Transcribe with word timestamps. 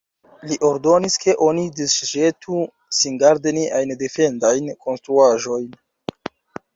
Li 0.51 0.55
ordonis, 0.67 1.17
ke 1.23 1.33
oni 1.47 1.65
disĵetu 1.79 2.57
singarde 2.99 3.53
niajn 3.57 3.93
defendajn 3.99 4.73
konstruaĵojn. 4.87 5.69